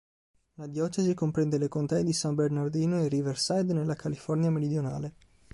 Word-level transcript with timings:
La 0.55 0.65
diocesi 0.65 1.13
comprende 1.13 1.59
le 1.59 1.67
contee 1.67 2.03
di 2.03 2.11
San 2.11 2.33
Bernardino 2.33 2.99
e 2.99 3.07
Riverside 3.07 3.71
nella 3.71 3.93
California 3.93 4.49
meridionale. 4.49 5.13